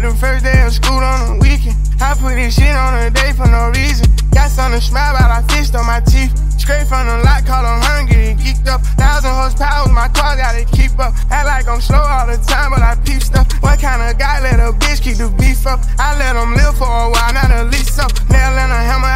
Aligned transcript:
like 0.00 0.12
the 0.12 0.18
first 0.18 0.44
day 0.44 0.64
of 0.64 0.72
school 0.72 0.98
on 0.98 1.38
the 1.38 1.44
weekend. 1.44 1.76
I 2.00 2.14
put 2.14 2.34
this 2.34 2.56
shit 2.56 2.74
on 2.74 2.94
a 3.04 3.10
day 3.10 3.32
for 3.32 3.46
no 3.46 3.68
reason. 3.70 4.08
Got 4.32 4.50
something 4.50 4.80
to 4.80 4.86
smile 4.86 5.16
I 5.16 5.42
fished 5.52 5.74
on 5.74 5.86
my 5.86 6.00
teeth. 6.00 6.32
Straight 6.58 6.86
from 6.86 7.06
the 7.06 7.18
lot, 7.24 7.44
call 7.44 7.62
them 7.64 7.80
hungry 7.82 8.32
and 8.32 8.38
geeked 8.38 8.68
up. 8.68 8.80
Thousand 8.96 9.32
horsepower, 9.32 9.88
my 9.92 10.08
car 10.08 10.36
gotta 10.36 10.64
keep 10.64 10.96
up. 10.98 11.12
Act 11.30 11.46
like 11.46 11.68
I'm 11.68 11.80
slow 11.80 12.00
all 12.00 12.26
the 12.26 12.38
time, 12.48 12.70
but 12.70 12.82
I 12.82 12.96
peep 13.04 13.20
stuff. 13.22 13.48
What 13.60 13.80
kind 13.80 14.00
of 14.00 14.18
guy 14.18 14.40
let 14.40 14.60
a 14.60 14.72
bitch 14.72 15.02
keep 15.02 15.16
the 15.16 15.28
beef 15.36 15.66
up? 15.66 15.80
I 15.98 16.16
let 16.16 16.34
them 16.34 16.54
live 16.54 16.76
for 16.76 16.88
a 16.88 17.08
while, 17.10 17.32
not 17.32 17.50
a 17.50 17.64
lease 17.64 17.98
up. 17.98 18.12
Nail 18.30 18.56
and 18.56 18.72
a 18.72 18.80
hammer 18.80 19.09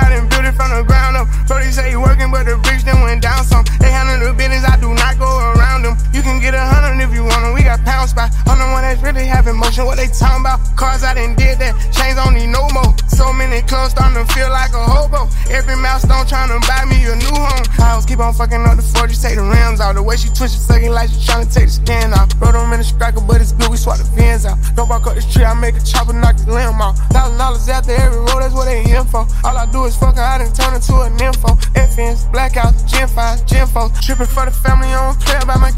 motion, 9.75 9.87
what 9.87 9.97
they 9.97 10.07
talking 10.07 10.41
about? 10.41 10.61
Cars 10.77 11.03
I 11.03 11.15
done 11.15 11.35
did 11.35 11.59
that, 11.59 11.75
chains 11.91 12.15
don't 12.15 12.35
need 12.35 12.47
no 12.47 12.69
more. 12.71 12.95
So 13.09 13.33
many 13.33 13.63
clothes 13.63 13.91
starting 13.91 14.15
to 14.15 14.27
feel 14.33 14.51
like 14.51 14.71
a 14.71 14.83
hobo. 14.83 15.27
Every 15.51 15.77
milestone 15.77 16.27
trying 16.27 16.51
to 16.51 16.59
buy 16.67 16.85
me 16.87 17.03
a 17.03 17.17
new 17.17 17.35
home. 17.35 17.65
Was 17.95 18.07
keep 18.07 18.19
on 18.19 18.35
fucking 18.35 18.59
up 18.67 18.75
the 18.75 18.83
40, 18.83 19.15
take 19.15 19.37
the 19.39 19.47
rims 19.47 19.81
out. 19.81 19.95
The 19.95 20.03
way 20.03 20.17
she 20.17 20.27
twitch, 20.35 20.51
sucking 20.51 20.91
like 20.91 21.11
she 21.11 21.23
trying 21.23 21.47
to 21.47 21.51
take 21.53 21.71
the 21.71 21.79
skin 21.79 22.11
off. 22.11 22.27
Rode 22.43 22.59
them 22.59 22.73
in 22.75 22.83
the 22.83 22.85
striker, 22.85 23.23
but 23.23 23.41
it's 23.41 23.53
blue, 23.53 23.71
we 23.71 23.77
swap 23.77 23.99
the 23.99 24.05
fins 24.19 24.45
out. 24.45 24.59
Don't 24.75 24.89
walk 24.91 25.07
up 25.07 25.15
the 25.15 25.23
street, 25.23 25.47
I 25.47 25.55
make 25.55 25.79
a 25.79 25.83
chopper, 25.83 26.13
knock 26.13 26.37
the 26.37 26.51
limb 26.51 26.83
off. 26.83 26.99
Thousand 27.15 27.39
dollars 27.39 27.69
after 27.69 27.95
every 27.95 28.19
road, 28.19 28.43
that's 28.43 28.55
what 28.55 28.67
they 28.67 28.83
in 28.83 29.07
for. 29.07 29.23
All 29.47 29.55
I 29.55 29.67
do 29.71 29.87
is 29.87 29.95
fuck 29.95 30.19
her, 30.19 30.27
I 30.27 30.43
done 30.43 30.51
turn 30.51 30.75
into 30.75 30.95
a 30.99 31.07
nympho. 31.15 31.55
FNs, 31.79 32.27
blackouts, 32.35 32.83
Gen 32.91 33.07
5, 33.07 33.47
Gen 33.47 33.67
4. 33.67 33.91
Tripping 34.03 34.27
for 34.27 34.45
the 34.47 34.51
family, 34.51 34.91
don't 34.91 35.15
care 35.45 35.57
about 35.57 35.61
my. 35.61 35.75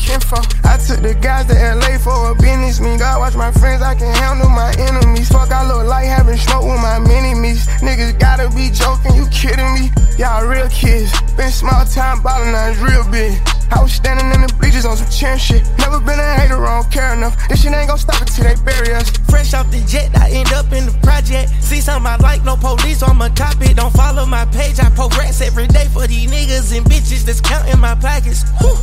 I 0.65 0.79
took 0.79 1.01
the 1.01 1.15
guys 1.15 1.47
to 1.47 1.55
LA 1.55 1.99
for 1.99 2.31
a 2.31 2.35
business 2.35 2.81
meet. 2.81 2.99
God 2.99 3.19
watch 3.19 3.35
my 3.35 3.51
friends, 3.51 3.83
I 3.83 3.95
can 3.95 4.13
handle 4.15 4.49
my 4.49 4.71
enemies. 4.79 5.29
Fuck, 5.29 5.51
I 5.51 5.67
look 5.67 5.87
like 5.87 6.07
having 6.07 6.37
smoke 6.37 6.65
with 6.65 6.83
my 6.83 6.99
mini 6.99 7.35
me's. 7.35 7.67
Niggas 7.81 8.19
gotta 8.19 8.51
be 8.55 8.71
joking, 8.71 9.15
you 9.15 9.27
kidding 9.33 9.67
me? 9.75 9.91
Y'all 10.19 10.47
real 10.47 10.69
kids. 10.69 11.11
Been 11.37 11.51
small 11.51 11.85
time 11.87 12.23
ballin', 12.23 12.53
now 12.53 12.69
it's 12.69 12.79
real 12.81 13.03
big. 13.11 13.41
I 13.73 13.83
was 13.83 13.93
standing 13.93 14.31
in 14.31 14.47
the 14.47 14.53
bleachers 14.61 14.85
on 14.85 14.97
some 14.97 15.11
chair 15.11 15.39
shit. 15.39 15.67
Never 15.79 15.99
been 15.99 16.21
a 16.21 16.29
hater, 16.39 16.61
I 16.61 16.83
don't 16.83 16.93
care 16.93 17.15
enough. 17.15 17.35
This 17.49 17.63
shit 17.63 17.73
ain't 17.73 17.89
gon' 17.89 17.99
stop 17.99 18.21
until 18.21 18.45
they 18.45 18.55
bury 18.63 18.95
us. 18.95 19.11
Fresh 19.33 19.55
off 19.55 19.71
the 19.71 19.81
jet, 19.89 20.15
I 20.15 20.31
end 20.31 20.53
up 20.53 20.71
in 20.73 20.87
the 20.87 20.95
project. 21.03 21.51
See 21.65 21.81
something 21.81 22.07
I 22.07 22.17
like, 22.19 22.45
no 22.45 22.57
police, 22.57 23.03
I'ma 23.03 23.31
cop 23.35 23.59
it. 23.63 23.77
Don't 23.77 23.93
follow 23.93 24.27
my 24.27 24.45
page, 24.53 24.79
I 24.79 24.91
progress 24.91 25.41
every 25.41 25.67
day 25.67 25.87
for 25.89 26.07
these 26.07 26.31
niggas 26.31 26.77
and 26.77 26.85
bitches 26.87 27.25
that's 27.25 27.41
counting 27.41 27.81
my 27.81 27.95
pockets. 27.97 28.45
Whew. 28.61 28.76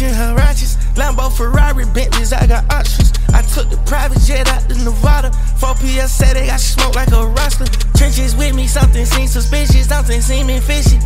In 0.00 0.14
her 0.14 0.34
righteous. 0.36 0.76
Lambo, 0.94 1.26
Ferrari, 1.26 1.84
Bentleys, 1.86 2.32
I 2.32 2.46
got 2.46 2.70
options. 2.70 3.12
I 3.34 3.42
took 3.42 3.68
the 3.68 3.78
private 3.84 4.20
jet 4.22 4.46
out 4.46 4.62
to 4.70 4.74
Nevada. 4.84 5.32
4 5.58 5.74
PS 5.74 6.12
said 6.12 6.36
they 6.36 6.46
got 6.46 6.60
smoke 6.60 6.94
like 6.94 7.10
a 7.10 7.26
roster. 7.26 7.66
Trenches 7.98 8.36
with 8.36 8.54
me, 8.54 8.68
something 8.68 9.04
seems 9.04 9.32
suspicious, 9.32 9.88
something 9.88 10.20
seeming 10.20 10.60
fishy. 10.60 10.98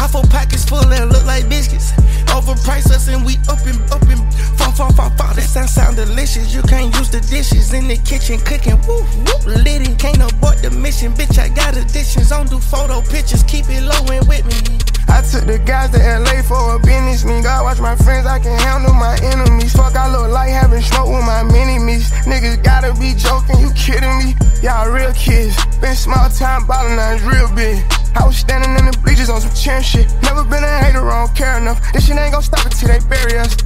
Awful 0.00 0.22
pockets 0.32 0.64
full 0.64 0.80
that 0.80 1.08
look 1.12 1.26
like 1.26 1.46
biscuits. 1.50 1.92
Overpriced 2.32 2.88
us 2.88 3.08
and 3.08 3.20
we 3.26 3.36
up 3.52 3.60
and 3.68 3.76
up 3.92 4.00
and 4.08 4.24
fall, 4.56 4.72
fall, 4.72 4.92
fall, 4.96 5.10
fall. 5.20 5.34
That 5.34 5.44
sound 5.44 5.68
sound 5.68 5.96
delicious. 5.96 6.54
You 6.54 6.62
can't 6.62 6.88
use 6.96 7.10
the 7.10 7.20
dishes 7.20 7.74
in 7.74 7.86
the 7.86 7.98
kitchen 7.98 8.40
cooking. 8.40 8.80
Woo, 8.88 9.04
woo, 9.28 9.60
lit 9.60 9.84
it. 9.84 9.98
Can't 9.98 10.24
abort 10.24 10.62
the 10.64 10.70
mission, 10.70 11.12
bitch. 11.12 11.36
I 11.38 11.50
got 11.52 11.76
additions. 11.76 12.30
Don't 12.30 12.48
do 12.48 12.58
photo 12.58 13.02
pictures. 13.02 13.42
Keep 13.42 13.68
it 13.68 13.84
low 13.84 14.08
and 14.08 14.26
with 14.26 14.48
me. 14.48 14.87
I 15.18 15.22
took 15.22 15.50
the 15.50 15.58
guys 15.58 15.90
to 15.90 15.98
LA 15.98 16.46
for 16.46 16.76
a 16.76 16.78
business 16.78 17.24
meet. 17.24 17.42
God 17.42 17.64
watch 17.64 17.80
my 17.80 17.96
friends, 17.96 18.24
I 18.24 18.38
can 18.38 18.56
handle 18.56 18.94
my 18.94 19.18
enemies. 19.18 19.74
Fuck, 19.74 19.96
I 19.96 20.06
look 20.14 20.30
like 20.30 20.50
having 20.50 20.80
smoke 20.80 21.10
with 21.10 21.26
my 21.26 21.42
mini 21.42 21.82
me's. 21.82 22.06
Niggas 22.22 22.62
gotta 22.62 22.94
be 22.94 23.18
joking, 23.18 23.58
you 23.58 23.74
kidding 23.74 24.14
me? 24.22 24.38
Y'all 24.62 24.86
real 24.86 25.12
kids. 25.14 25.58
Been 25.82 25.96
small 25.96 26.30
time 26.30 26.68
ballin', 26.68 26.94
now 26.94 27.18
it's 27.18 27.24
real 27.24 27.50
big. 27.50 27.82
I 28.14 28.30
was 28.30 28.36
standing 28.36 28.70
in 28.78 28.86
the 28.86 28.96
bleachers 29.02 29.28
on 29.28 29.40
some 29.40 29.50
chair 29.58 29.82
shit. 29.82 30.06
Never 30.22 30.44
been 30.44 30.62
a 30.62 30.78
hater, 30.86 31.02
I 31.10 31.26
don't 31.26 31.34
care 31.34 31.58
enough. 31.58 31.82
This 31.92 32.06
shit 32.06 32.16
ain't 32.16 32.30
gon' 32.30 32.42
stop 32.42 32.64
until 32.64 32.86
they 32.86 33.02
bury 33.10 33.38
us. 33.38 33.56